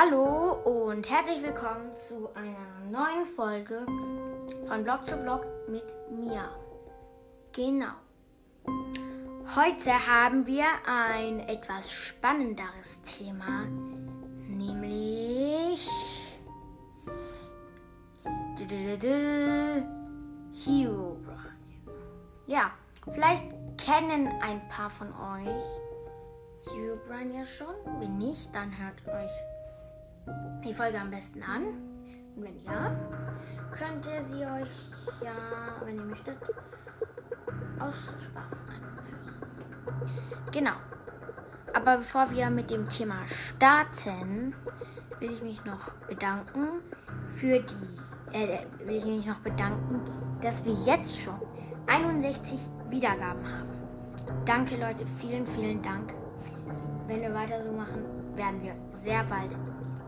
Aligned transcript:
Hallo 0.00 0.52
und 0.64 1.10
herzlich 1.10 1.42
willkommen 1.42 1.90
zu 1.96 2.32
einer 2.36 2.88
neuen 2.88 3.26
Folge 3.26 3.84
von 4.64 4.84
Blog 4.84 5.04
zu 5.04 5.16
Blog 5.16 5.44
mit 5.66 5.82
mir. 6.08 6.48
Genau. 7.52 7.94
Heute 9.56 9.90
haben 10.06 10.46
wir 10.46 10.66
ein 10.86 11.40
etwas 11.48 11.90
spannenderes 11.90 13.02
Thema, 13.02 13.64
nämlich 14.46 15.88
Hero. 20.64 21.16
Ja, 22.46 22.70
vielleicht 23.12 23.48
kennen 23.76 24.28
ein 24.42 24.68
paar 24.68 24.90
von 24.90 25.08
euch 25.08 25.64
Hero 26.70 26.98
ja 27.34 27.44
schon. 27.44 27.74
Wenn 27.98 28.18
nicht, 28.18 28.54
dann 28.54 28.70
hört 28.78 29.04
euch 29.08 29.57
die 30.64 30.74
Folge 30.74 31.00
am 31.00 31.10
besten 31.10 31.42
an. 31.42 31.62
Und 32.36 32.44
wenn 32.44 32.62
ja, 32.64 32.94
könnt 33.72 34.06
ihr 34.06 34.22
sie 34.22 34.44
euch 34.44 34.90
ja, 35.22 35.32
wenn 35.84 35.96
ihr 35.96 36.04
möchtet, 36.04 36.36
aus 37.78 37.94
Spaß 38.24 38.66
anhören. 38.68 38.98
Genau. 40.52 40.74
Aber 41.74 41.98
bevor 41.98 42.30
wir 42.30 42.50
mit 42.50 42.70
dem 42.70 42.88
Thema 42.88 43.26
starten, 43.26 44.54
will 45.20 45.32
ich 45.32 45.42
mich 45.42 45.64
noch 45.64 45.90
bedanken 46.08 46.82
für 47.28 47.60
die, 47.60 48.36
äh, 48.36 48.60
will 48.84 48.96
ich 48.96 49.04
mich 49.04 49.26
noch 49.26 49.38
bedanken, 49.40 50.00
dass 50.40 50.64
wir 50.64 50.72
jetzt 50.72 51.20
schon 51.20 51.34
61 51.86 52.60
Wiedergaben 52.90 53.44
haben. 53.44 53.68
Danke 54.44 54.76
Leute, 54.76 55.06
vielen, 55.18 55.46
vielen 55.46 55.82
Dank. 55.82 56.12
Wenn 57.06 57.22
wir 57.22 57.34
weiter 57.34 57.62
so 57.64 57.72
machen, 57.72 58.04
werden 58.34 58.62
wir 58.62 58.74
sehr 58.90 59.24
bald 59.24 59.56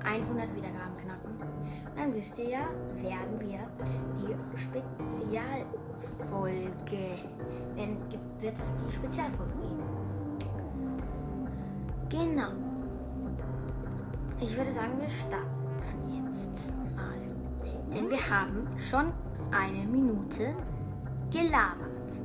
100 0.04 0.54
Wiedergaben 0.54 0.96
knacken. 0.98 1.30
Und 1.90 1.96
dann 1.96 2.14
wisst 2.14 2.38
ihr 2.38 2.50
ja, 2.50 2.68
werden 2.96 3.40
wir 3.40 3.66
die 4.16 4.36
Spezialfolge, 4.58 7.16
wenn 7.74 7.96
wird 8.40 8.58
es 8.60 8.76
die 8.76 8.92
Spezialfolge 8.92 9.52
geben. 9.52 9.82
Genau. 12.08 12.52
Ich 14.40 14.56
würde 14.56 14.72
sagen, 14.72 14.98
wir 14.98 15.08
starten 15.08 15.46
dann 15.80 16.26
jetzt 16.26 16.72
mal. 16.96 17.20
Denn 17.92 18.08
wir 18.08 18.30
haben 18.30 18.66
schon 18.78 19.12
eine 19.50 19.84
Minute 19.86 20.54
gelabert, 21.30 22.22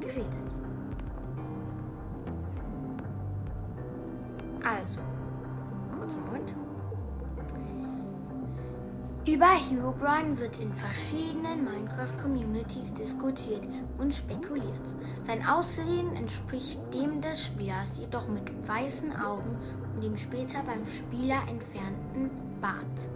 geredet. 0.00 0.28
Also, 4.64 5.00
kurzen 5.98 6.24
Moment. 6.24 6.54
Über 9.28 9.50
Herobrine 9.50 10.38
wird 10.38 10.58
in 10.58 10.72
verschiedenen 10.72 11.62
Minecraft-Communities 11.62 12.94
diskutiert 12.94 13.60
und 13.98 14.14
spekuliert. 14.14 14.94
Sein 15.22 15.46
Aussehen 15.46 16.16
entspricht 16.16 16.80
dem 16.94 17.20
des 17.20 17.44
Spielers, 17.44 17.98
jedoch 17.98 18.26
mit 18.26 18.50
weißen 18.66 19.14
Augen 19.20 19.58
und 19.94 20.02
dem 20.02 20.16
später 20.16 20.62
beim 20.62 20.86
Spieler 20.86 21.42
entfernten 21.46 22.30
Bart. 22.62 23.08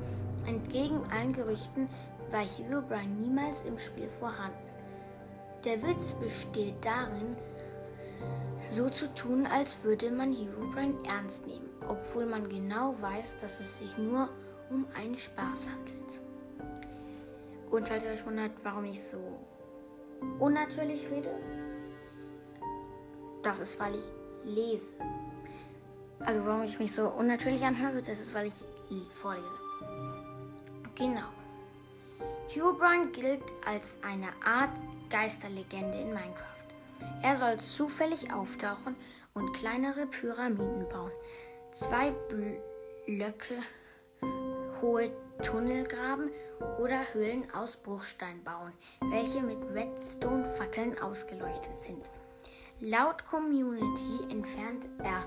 Entgegen 0.45 1.01
allen 1.11 1.33
Gerüchten 1.33 1.89
war 2.31 2.45
Herobrine 2.45 3.15
niemals 3.15 3.63
im 3.63 3.79
Spiel 3.79 4.11
vorhanden. 4.11 4.69
Der 5.65 5.83
Witz 5.83 6.13
besteht 6.13 6.85
darin, 6.85 7.37
so 8.69 8.91
zu 8.91 9.07
tun, 9.15 9.47
als 9.47 9.83
würde 9.83 10.11
man 10.11 10.35
Herobrine 10.35 11.09
ernst 11.09 11.47
nehmen, 11.47 11.71
obwohl 11.89 12.27
man 12.27 12.51
genau 12.51 12.95
weiß, 13.01 13.37
dass 13.41 13.61
es 13.61 13.79
sich 13.79 13.97
nur 13.97 14.25
um 14.25 14.42
einen 14.95 15.17
Spaß 15.17 15.69
handelt. 15.69 16.21
Und 17.71 17.89
falls 17.89 18.05
ihr 18.05 18.11
euch 18.11 18.27
wundert, 18.27 18.53
warum 18.63 18.85
ich 18.85 19.03
so 19.03 19.19
unnatürlich 20.39 21.09
rede, 21.11 21.31
das 23.43 23.61
ist, 23.61 23.81
weil 23.81 23.95
ich 23.95 24.11
lese. 24.45 24.93
Also 26.21 26.45
warum 26.47 26.63
ich 26.63 26.79
mich 26.79 26.93
so 26.93 27.09
unnatürlich 27.09 27.63
anhöre, 27.65 28.03
das 28.03 28.21
ist, 28.21 28.35
weil 28.35 28.47
ich 28.47 28.55
vorlese. 29.15 29.47
Genau. 30.95 31.29
Herobrine 32.49 33.07
gilt 33.13 33.43
als 33.65 33.97
eine 34.03 34.29
Art 34.45 34.71
Geisterlegende 35.09 35.99
in 35.99 36.09
Minecraft. 36.09 36.53
Er 37.23 37.37
soll 37.37 37.59
zufällig 37.59 38.33
auftauchen 38.33 38.95
und 39.35 39.53
kleinere 39.55 40.07
Pyramiden 40.07 40.87
bauen. 40.89 41.11
Zwei 41.73 42.13
Blöcke 42.29 43.63
hohe 44.83 45.11
Tunnel 45.43 45.85
graben 45.85 46.31
oder 46.79 47.15
Höhlen 47.15 47.45
aus 47.55 47.77
Bruchstein 47.77 48.43
bauen, 48.45 48.73
welche 49.11 49.41
mit 49.43 49.59
Redstone-Fackeln 49.73 50.99
ausgeleuchtet 50.99 51.77
sind. 51.79 52.11
Laut 52.81 53.25
Community 53.27 54.31
entfernt 54.31 54.89
er 54.99 55.25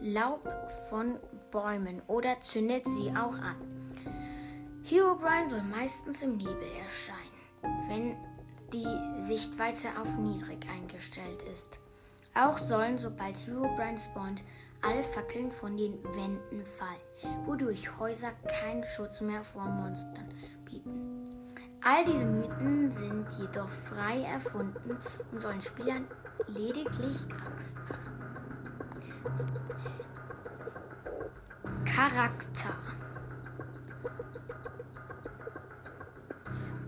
Laub 0.00 0.42
von 0.90 1.16
Bäumen 1.50 2.02
oder 2.06 2.40
zündet 2.42 2.84
sie 2.84 3.10
auch 3.10 3.38
an. 3.38 3.56
Herobrine 4.84 5.48
soll 5.48 5.62
meistens 5.62 6.22
im 6.22 6.36
Nebel 6.36 6.68
erscheinen, 6.84 7.88
wenn 7.88 8.16
die 8.72 9.20
Sichtweite 9.22 9.88
auf 10.00 10.16
niedrig 10.16 10.66
eingestellt 10.68 11.42
ist. 11.50 11.78
Auch 12.34 12.58
sollen, 12.58 12.98
sobald 12.98 13.36
Herobrine 13.46 13.98
spawnt, 13.98 14.44
alle 14.82 15.02
Fackeln 15.02 15.50
von 15.50 15.76
den 15.76 16.02
Wänden 16.04 16.64
fallen, 16.64 17.46
wodurch 17.46 17.98
Häuser 17.98 18.32
keinen 18.60 18.84
Schutz 18.84 19.20
mehr 19.20 19.44
vor 19.44 19.64
Monstern 19.64 20.28
bieten. 20.64 21.16
All 21.82 22.04
diese 22.04 22.24
Mythen 22.24 22.90
sind 22.90 23.26
jedoch 23.38 23.68
frei 23.68 24.22
erfunden 24.22 24.96
und 25.30 25.40
sollen 25.40 25.60
Spielern 25.60 26.06
lediglich 26.48 27.18
Angst 27.44 27.76
machen. 27.88 28.16
Charakter 31.84 32.74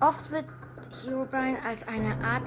Oft 0.00 0.30
wird 0.30 0.44
Herobrine 1.04 1.62
als 1.64 1.86
eine 1.88 2.14
Art 2.24 2.46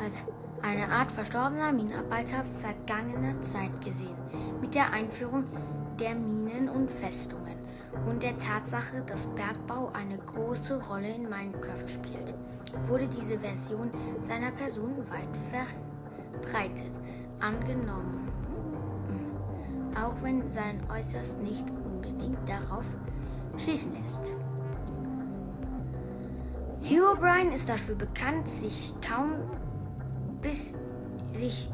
als 0.00 0.24
eine 0.64 0.88
Art 0.88 1.12
verstorbener 1.12 1.72
Minenarbeiter 1.72 2.42
vergangener 2.60 3.40
Zeit 3.42 3.82
gesehen, 3.84 4.16
mit 4.62 4.74
der 4.74 4.92
Einführung 4.92 5.44
der 6.00 6.14
Minen 6.14 6.70
und 6.70 6.90
Festungen 6.90 7.54
und 8.06 8.22
der 8.22 8.38
Tatsache, 8.38 9.02
dass 9.06 9.26
Bergbau 9.26 9.90
eine 9.92 10.16
große 10.16 10.82
Rolle 10.84 11.14
in 11.14 11.28
Minecraft 11.28 11.86
spielt, 11.86 12.34
wurde 12.88 13.06
diese 13.08 13.38
Version 13.38 13.90
seiner 14.22 14.52
Person 14.52 14.96
weit 15.10 15.72
verbreitet 16.40 16.98
angenommen, 17.40 18.28
auch 19.94 20.14
wenn 20.22 20.48
sein 20.48 20.80
Äußerst 20.90 21.40
nicht 21.42 21.64
unbedingt 21.84 22.48
darauf 22.48 22.86
schließen 23.58 23.92
lässt. 24.02 24.32
Herobrine 26.82 27.54
ist 27.54 27.68
dafür 27.68 27.94
bekannt, 27.94 28.48
sich 28.48 28.94
kaum 29.06 29.30
bis 30.44 30.74
sich 31.32 31.70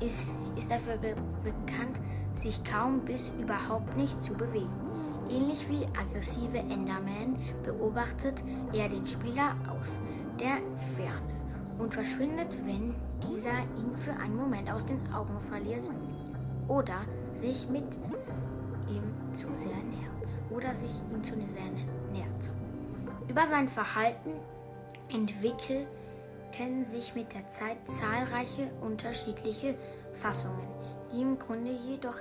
ist, 0.00 0.24
ist 0.56 0.70
dafür 0.70 0.96
bekannt, 0.96 2.00
sich 2.34 2.62
kaum 2.64 3.00
bis 3.00 3.32
überhaupt 3.38 3.96
nicht 3.96 4.22
zu 4.22 4.32
bewegen. 4.32 4.72
Ähnlich 5.28 5.68
wie 5.68 5.84
aggressive 5.86 6.58
Enderman 6.58 7.36
beobachtet 7.64 8.42
er 8.72 8.88
den 8.88 9.06
Spieler 9.06 9.56
aus 9.68 10.00
der 10.40 10.58
Ferne 10.96 11.34
und 11.78 11.92
verschwindet, 11.92 12.48
wenn 12.64 12.94
dieser 13.28 13.58
ihn 13.76 13.94
für 13.96 14.12
einen 14.12 14.36
Moment 14.36 14.70
aus 14.72 14.84
den 14.84 15.00
Augen 15.12 15.38
verliert 15.50 15.90
oder 16.68 17.00
sich 17.40 17.68
mit 17.68 17.98
ihm 18.88 19.02
zu 19.34 19.48
sehr 19.54 19.76
nähert 19.76 20.38
oder 20.50 20.74
sich 20.74 21.02
ihm 21.12 21.22
zu 21.24 21.34
sehr 21.34 21.70
nähert. 22.12 22.50
Über 23.28 23.46
sein 23.50 23.68
Verhalten 23.68 24.30
entwickelt 25.12 25.88
kennen 26.52 26.84
sich 26.84 27.14
mit 27.14 27.32
der 27.32 27.48
Zeit 27.48 27.78
zahlreiche 27.86 28.70
unterschiedliche 28.80 29.76
Fassungen, 30.14 30.68
die 31.12 31.20
im 31.20 31.38
Grunde 31.38 31.70
jedoch, 31.70 32.20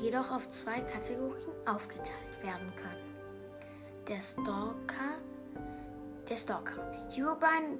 jedoch 0.00 0.30
auf 0.30 0.50
zwei 0.50 0.80
Kategorien 0.80 1.52
aufgeteilt 1.66 2.42
werden 2.42 2.72
können. 2.76 3.08
Der 4.06 4.20
Stalker, 4.20 5.18
der 6.28 6.36
Stalker. 6.36 6.92
Herobrine, 7.10 7.78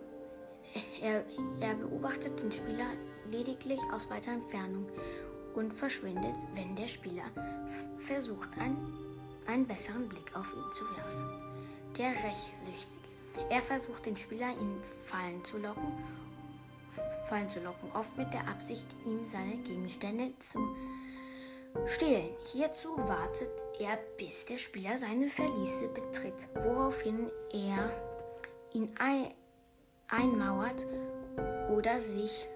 er, 1.00 1.24
er 1.60 1.74
beobachtet 1.74 2.38
den 2.40 2.52
Spieler 2.52 2.86
lediglich 3.30 3.80
aus 3.92 4.10
weiter 4.10 4.32
Entfernung 4.32 4.86
und 5.54 5.72
verschwindet, 5.72 6.34
wenn 6.54 6.76
der 6.76 6.88
Spieler 6.88 7.24
versucht, 7.98 8.48
einen, 8.58 8.94
einen 9.46 9.66
besseren 9.66 10.08
Blick 10.08 10.36
auf 10.36 10.46
ihn 10.52 10.72
zu 10.72 10.84
werfen. 10.96 11.48
Der 11.96 12.10
Rächsüchtige. 12.10 12.97
Er 13.50 13.62
versucht 13.62 14.06
den 14.06 14.16
Spieler 14.16 14.50
in 14.50 14.82
Fallen 15.04 15.44
zu 15.44 15.58
locken, 15.58 15.92
Fallen 17.26 17.48
zu 17.50 17.60
locken, 17.60 17.90
oft 17.94 18.16
mit 18.16 18.32
der 18.32 18.48
Absicht, 18.48 18.86
ihm 19.04 19.24
seine 19.26 19.56
Gegenstände 19.58 20.32
zu 20.40 20.58
stehlen. 21.86 22.30
Hierzu 22.52 22.96
wartet 22.96 23.50
er, 23.78 23.98
bis 24.16 24.46
der 24.46 24.58
Spieler 24.58 24.96
seine 24.96 25.28
Verliese 25.28 25.88
betritt, 25.88 26.48
woraufhin 26.54 27.30
er 27.52 27.90
ihn 28.72 28.90
ein 28.98 29.32
einmauert 30.08 30.86
oder 31.70 32.00
sich 32.00 32.46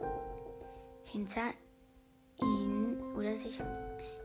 hinter 1.05 1.51
ihn 2.41 2.99
oder 3.17 3.37
sich 3.37 3.61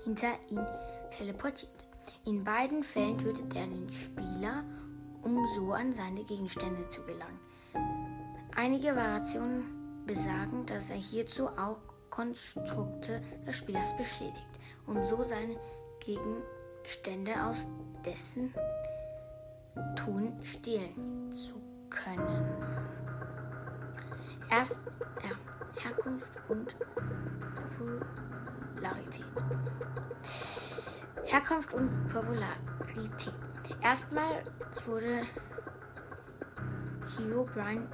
hinter 0.04 0.30
ihn 0.50 0.66
teleportiert. 1.12 1.86
In 2.26 2.44
beiden 2.44 2.84
Fällen 2.84 3.18
tötet 3.18 3.56
er 3.56 3.68
den 3.68 3.92
Spieler, 3.92 4.64
um 5.24 5.48
so 5.56 5.74
an 5.74 5.94
seine 5.94 6.24
Gegenstände 6.24 6.88
zu 6.90 7.02
gelangen. 7.04 7.40
Einige 8.56 8.96
Variationen 8.96 10.04
besagen, 10.06 10.66
dass 10.66 10.90
er 10.90 10.96
hierzu 10.96 11.48
auch 11.48 11.78
Konstrukte 12.10 13.22
des 13.46 13.56
Spielers 13.58 13.96
beschädigt, 13.98 14.60
um 14.88 15.04
so 15.04 15.24
seine 15.24 15.58
Gegenstände 16.00 17.32
aus 17.44 17.66
dessen 18.04 18.54
Tun 19.96 20.40
stehlen 20.44 21.32
zu 21.34 21.62
können. 21.90 22.46
Erst 24.50 24.80
ja, 25.24 25.84
Herkunft 25.84 26.30
und 26.48 26.76
Popularität. 27.78 29.26
Herkunft 31.26 31.74
und 31.74 32.08
Popularität. 32.08 33.47
Erstmal 33.82 34.44
wurde 34.86 35.24
Hugh 37.18 37.46
Brian 37.54 37.88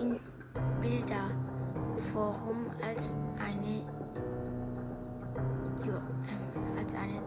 in 0.00 0.20
Bilderforum 0.80 2.70
als 2.82 3.16
eine 3.38 3.84
jo, 5.84 5.94
ähm, 5.94 6.78
als 6.78 6.94
eine 6.94 7.22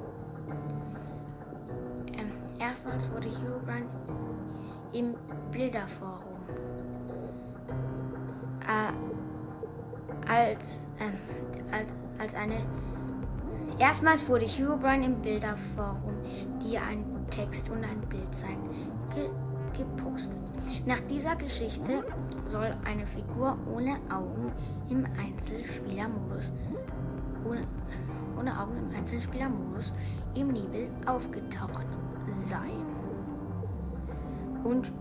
ähm, 2.17 2.31
erstmals 2.59 3.09
wurde 3.11 3.29
Hugh 3.29 3.59
Brian 3.65 3.89
im 4.93 5.15
Bilderforum 5.51 6.39
äh, 8.61 8.93
als, 10.29 10.87
ähm, 10.99 11.13
als, 11.71 11.91
als 12.19 12.35
eine 12.35 12.65
Erstmals 13.79 14.27
wurde 14.27 14.45
Hugh 14.45 14.75
Brian 14.75 15.03
im 15.03 15.21
Bilderforum, 15.21 16.15
die 16.61 16.77
einen 16.77 17.18
Text 17.29 17.69
und 17.69 17.83
ein 17.83 18.01
Bild 18.09 18.33
zeigen, 18.33 18.69
ge 19.13 19.29
gepostet. 19.77 20.35
Nach 20.85 20.99
dieser 21.01 21.35
Geschichte 21.35 22.03
soll 22.45 22.75
eine 22.83 23.05
Figur 23.05 23.57
ohne 23.71 23.99
Augen 24.09 24.51
im 24.89 25.05
Einzelspielermodus 25.17 26.51
ohne, 27.45 27.61
ohne 28.37 28.59
Augen 28.59 28.77
im 28.77 28.95
Einzelspielermodus 28.95 29.93
im 30.35 30.47
Nebel 30.49 30.89
aufgetaucht 31.05 31.85
sein. 32.45 32.85
Und 34.63 34.91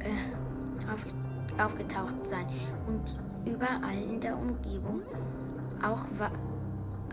äh, 0.00 0.90
auf, 0.92 1.04
aufgetaucht 1.64 2.14
sein 2.26 2.46
und 2.86 3.18
überall 3.44 4.02
in 4.10 4.20
der 4.20 4.36
Umgebung 4.36 5.02
auch 5.82 6.06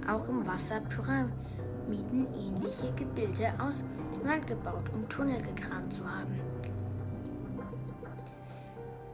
auch 0.07 0.27
im 0.27 0.47
Wasser 0.47 0.81
pyramidenähnliche 1.89 2.91
Gebilde 2.95 3.53
aus 3.59 3.83
Land 4.23 4.47
gebaut 4.47 4.89
und 4.93 5.09
Tunnel 5.09 5.41
gegraben 5.41 5.91
zu 5.91 6.03
haben. 6.03 6.39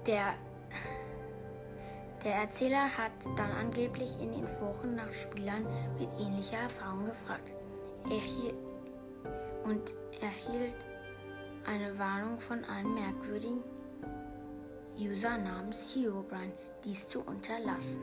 Der, 0.06 0.33
der 2.24 2.36
Erzähler 2.36 2.86
hat 2.98 3.12
dann 3.38 3.51
angeblich 3.51 4.19
in 4.22 4.31
den 4.31 4.48
Foren 4.48 4.95
nach 4.95 5.12
Spielern 5.13 5.66
mit 6.00 6.10
ähnlicher 6.19 6.57
Erfahrung 6.57 7.06
gefragt 7.06 7.54
er 8.10 8.54
und 9.68 9.95
erhielt 10.22 10.75
eine 11.66 11.98
Warnung 11.98 12.39
von 12.39 12.63
einem 12.66 12.94
merkwürdigen 12.94 13.63
User 14.95 15.38
namens 15.38 15.95
Herobrine, 15.95 16.54
dies 16.83 17.07
zu 17.07 17.22
unterlassen. 17.22 18.00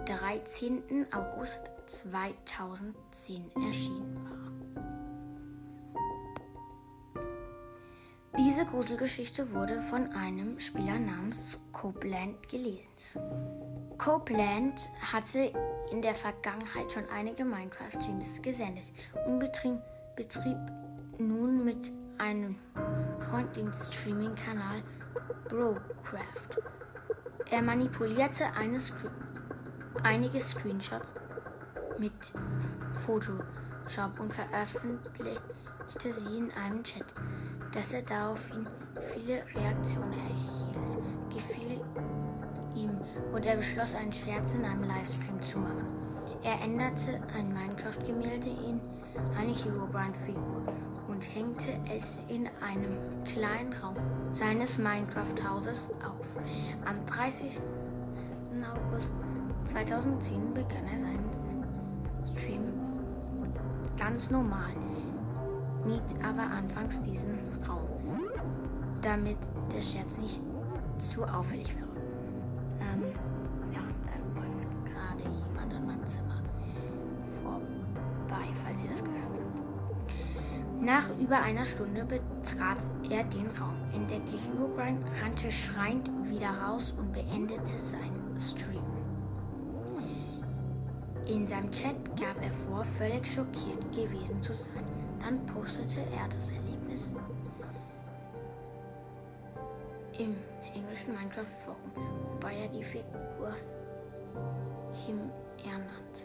13. 0.07 1.07
August 1.13 1.61
2010 1.87 3.51
erschienen 3.67 4.17
war. 4.25 4.47
Diese 8.39 8.67
Gruselgeschichte 8.67 9.53
wurde 9.53 9.81
von 9.81 10.13
einem 10.13 10.61
Spieler 10.61 10.99
namens 10.99 11.59
Copeland 11.73 12.49
gelesen. 12.49 12.89
Copeland 13.99 14.89
hatte 15.01 15.53
in 15.91 16.03
der 16.03 16.15
Vergangenheit 16.15 16.93
schon 16.93 17.09
einige 17.09 17.45
Minecraft-Streams 17.45 18.43
gesendet 18.43 18.85
und 19.27 19.39
betrieb, 19.39 19.79
betrieb 20.17 20.59
nun 21.19 21.65
mit 21.65 21.91
einem 22.19 22.57
Freund 23.21 23.57
den 23.57 23.73
Streaming-Kanal 23.73 24.83
Brocraft. 25.49 26.61
Er 27.51 27.63
manipulierte 27.63 28.53
eine 28.53 28.81
Screen 28.81 29.26
einige 30.03 30.41
Screenshots 30.41 31.13
mit 31.99 32.13
Photoshop 33.05 34.19
und 34.19 34.33
veröffentlichte 34.33 36.13
sie 36.13 36.39
in 36.39 36.51
einem 36.53 36.83
Chat, 36.85 37.07
dass 37.73 37.93
er 37.93 38.03
daraufhin 38.03 38.67
viele 39.13 39.43
Reaktionen 39.55 40.13
erhielt. 40.13 41.35
Gefiel 41.35 41.85
ihm 42.75 43.01
und 43.33 43.45
er 43.45 43.57
beschloss, 43.57 43.95
einen 43.95 44.13
Scherz 44.13 44.53
in 44.53 44.65
einem 44.65 44.85
Livestream 44.85 45.41
zu 45.43 45.59
machen. 45.59 45.87
Er 46.43 46.61
änderte 46.61 47.21
ein 47.35 47.53
Minecraft-Gemälde 47.53 48.49
in 48.49 48.81
eine 49.37 49.55
Herobrine-Figur 49.55 50.63
und 51.09 51.23
hängte 51.35 51.71
es 51.95 52.21
in 52.29 52.49
einem 52.61 53.25
kleinen 53.25 53.73
Raum 53.73 53.97
seines 54.33 54.79
Minecraft-Hauses 54.79 55.91
auf. 56.05 56.37
Am 56.85 57.05
30. 57.07 57.61
August 58.65 59.13
2010 59.67 60.55
begann 60.55 60.87
er 60.87 61.01
seinen 61.01 62.37
Stream 62.37 62.73
ganz 63.97 64.31
normal, 64.31 64.75
mied 65.85 66.03
aber 66.23 66.43
anfangs 66.43 67.01
diesen 67.03 67.39
Raum, 67.67 68.23
damit 69.03 69.39
der 69.75 69.81
Scherz 69.81 70.17
nicht 70.19 70.41
zu 70.99 71.25
auffällig 71.25 71.75
wäre. 71.75 71.87
Ähm, 72.81 73.03
ja, 73.73 73.81
da 74.05 74.41
läuft 74.41 74.69
gerade 74.85 75.23
jemand 75.23 75.75
an 75.75 75.87
meinem 75.87 76.07
Zimmer 76.07 76.41
vorbei, 77.43 78.47
falls 78.65 78.83
ihr 78.83 78.91
das 78.91 79.03
gehört 79.03 79.23
habt. 79.23 80.83
Nach 80.83 81.11
über 81.19 81.41
einer 81.41 81.67
Stunde 81.67 82.05
betrat 82.05 82.87
er 83.11 83.25
den 83.25 83.49
Raum, 83.59 83.77
entdeckte 83.93 84.37
Hugo 84.37 84.69
Brian, 84.77 85.03
rannte 85.23 85.51
schreiend 85.51 86.09
wieder 86.29 86.51
raus 86.51 86.95
und 86.97 87.13
beendete 87.13 87.79
seinen 87.91 88.39
Stream. 88.39 88.96
In 91.27 91.45
seinem 91.45 91.73
Chat 91.73 91.97
gab 92.17 92.41
er 92.41 92.53
vor, 92.53 92.85
völlig 92.85 93.27
schockiert 93.27 93.83
gewesen 93.93 94.41
zu 94.41 94.55
sein. 94.55 94.85
Dann 95.21 95.45
postete 95.47 96.01
er 96.13 96.29
das 96.29 96.49
Erlebnis 96.51 97.17
im 100.19 100.37
englischen 100.73 101.15
Minecraft-Forum, 101.15 101.91
wobei 102.33 102.55
er 102.55 102.69
die 102.69 102.85
Figur 102.85 103.55
Him 105.05 105.31
ernannte. 105.65 106.23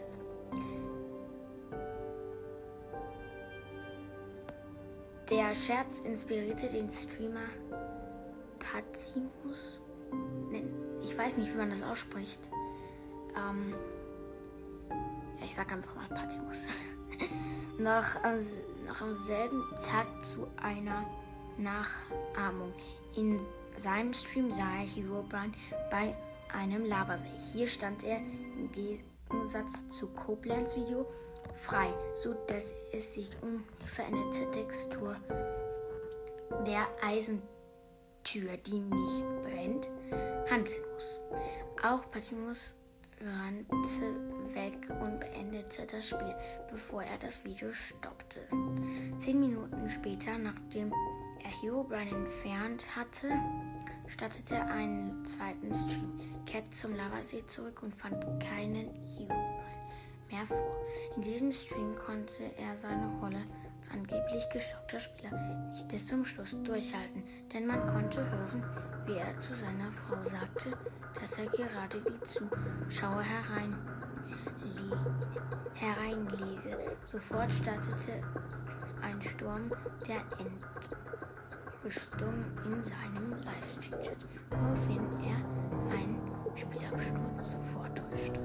Der 5.28 5.54
Scherz 5.54 6.00
inspirierte 6.00 6.68
den 6.68 6.88
Streamer 6.88 7.48
Patimus. 8.60 9.80
Ich 11.02 11.18
weiß 11.18 11.36
nicht, 11.38 11.52
wie 11.52 11.56
man 11.56 11.70
das 11.70 11.82
ausspricht. 11.82 12.40
Ähm, 13.36 13.74
ich 15.44 15.54
sag 15.54 15.70
einfach 15.72 15.94
mal 15.94 16.08
Patimus. 16.08 16.66
noch, 17.78 18.22
am, 18.24 18.38
noch 18.86 19.00
am 19.00 19.14
selben 19.26 19.62
Tag 19.82 20.06
zu 20.24 20.46
einer 20.56 21.04
Nachahmung. 21.58 22.72
In 23.16 23.40
seinem 23.76 24.14
Stream 24.14 24.50
sah 24.50 24.76
er 24.76 24.86
Herobrine 24.86 25.52
bei 25.90 26.14
einem 26.52 26.84
Lavasee. 26.84 27.28
Hier 27.52 27.66
stand 27.66 28.04
er 28.04 28.20
Gegensatz 28.72 29.88
zu 29.88 30.08
Koblenz 30.08 30.76
Video 30.76 31.06
frei, 31.52 31.88
so 32.14 32.34
dass 32.46 32.72
es 32.92 33.14
sich 33.14 33.30
um 33.42 33.64
die 33.82 33.88
veränderte 33.88 34.50
Textur 34.50 35.16
der 36.66 36.86
Eisentür, 37.02 38.56
die 38.66 38.78
nicht 38.78 39.24
brennt, 39.42 39.90
handeln 40.50 40.82
muss. 40.94 41.20
Auch 41.82 42.10
Patimus 42.10 42.74
rannte 43.24 44.54
weg 44.54 44.76
und 45.00 45.20
beendete 45.20 45.86
das 45.86 46.08
Spiel, 46.08 46.34
bevor 46.70 47.02
er 47.02 47.18
das 47.18 47.44
Video 47.44 47.72
stoppte. 47.72 48.40
Zehn 49.18 49.40
Minuten 49.40 49.88
später, 49.88 50.38
nachdem 50.38 50.92
er 51.42 51.62
Herobrine 51.62 52.10
entfernt 52.10 52.96
hatte, 52.96 53.30
startete 54.06 54.56
er 54.56 54.66
einen 54.68 55.24
zweiten 55.26 55.72
Stream, 55.72 56.20
kehrte 56.46 56.70
zum 56.70 56.94
Lavasee 56.94 57.46
zurück 57.46 57.82
und 57.82 57.94
fand 57.94 58.24
keinen 58.40 58.90
Herobrine 59.04 59.62
mehr 60.32 60.46
vor. 60.46 60.86
In 61.16 61.22
diesem 61.22 61.52
Stream 61.52 61.94
konnte 61.96 62.44
er 62.56 62.76
seine 62.76 63.06
Rolle 63.20 63.44
angeblich 63.92 64.48
geschockter 64.50 65.00
Spieler 65.00 65.32
nicht 65.70 65.88
bis 65.88 66.06
zum 66.06 66.24
Schluss 66.24 66.56
durchhalten, 66.62 67.22
denn 67.52 67.66
man 67.66 67.86
konnte 67.86 68.18
hören, 68.18 68.62
wie 69.06 69.16
er 69.16 69.38
zu 69.38 69.54
seiner 69.54 69.90
Frau 69.92 70.22
sagte, 70.22 70.76
dass 71.20 71.38
er 71.38 71.46
gerade 71.46 72.00
die 72.00 72.20
Zuschauer 72.28 73.22
herein 73.22 73.76
hereinlese. 75.74 76.78
Sofort 77.04 77.50
startete 77.52 78.22
ein 79.02 79.20
Sturm 79.20 79.70
der 80.06 80.22
Entrüstung 81.82 82.34
in 82.64 82.84
seinem 82.84 83.30
Livestream-Chat, 83.42 84.16
woraufhin 84.50 85.00
er 85.24 85.94
einen 85.94 86.20
Spielabsturz 86.54 87.56
vortäuschte. 87.72 88.40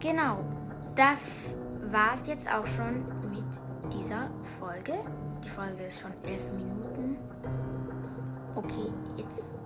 Genau, 0.00 0.44
das 0.94 1.56
war 1.90 2.14
es 2.14 2.26
jetzt 2.26 2.52
auch 2.52 2.66
schon 2.66 3.04
mit 3.30 3.44
dieser 3.92 4.30
Folge. 4.42 4.94
Die 5.44 5.48
Folge 5.48 5.84
ist 5.84 6.00
schon 6.00 6.12
elf 6.22 6.52
Minuten. 6.52 7.16
Okay, 8.54 8.92
jetzt 9.16 9.58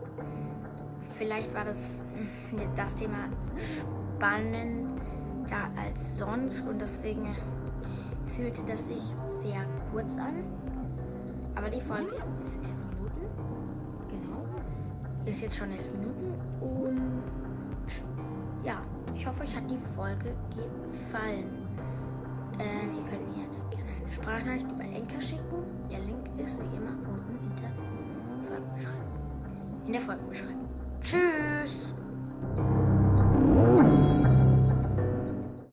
vielleicht 1.14 1.52
war 1.54 1.64
das, 1.64 2.02
hm, 2.50 2.60
das 2.76 2.94
Thema 2.94 3.28
spannender 4.16 5.70
als 5.76 6.16
sonst 6.16 6.66
und 6.66 6.80
deswegen 6.80 7.36
fühlte 8.26 8.62
das 8.62 8.86
sich 8.88 9.02
sehr 9.24 9.64
kurz 9.92 10.16
an. 10.16 10.44
Aber 11.54 11.68
die 11.68 11.80
Folge 11.80 12.14
ist 12.44 12.58
elf 12.62 12.76
Minuten. 12.90 13.26
Genau. 14.08 14.44
Ist 15.24 15.40
jetzt 15.40 15.56
schon 15.56 15.70
elf 15.70 15.90
Minuten 15.92 16.34
und 16.60 17.18
ja, 18.62 18.82
ich 19.14 19.26
hoffe, 19.26 19.42
euch 19.42 19.56
hat 19.56 19.70
die 19.70 19.78
Folge 19.78 20.34
gefallen. 20.50 21.57
Ähm, 22.58 22.94
ihr 22.96 23.10
könnt 23.10 23.28
mir 23.28 23.46
gerne 23.70 23.90
eine 24.02 24.12
Sprachnachricht 24.12 24.66
über 24.70 24.84
Enker 24.84 25.20
schicken. 25.20 25.64
Der 25.90 26.00
Link 26.00 26.28
ist 26.38 26.58
wie 26.58 26.76
immer 26.76 26.96
unten 27.08 27.38
in 27.42 27.56
der 27.62 27.72
Folgenbeschreibung. 28.48 29.86
In 29.86 29.92
der 29.92 30.00
Folgenbeschreibung. 30.00 30.68
Tschüss! 31.00 31.94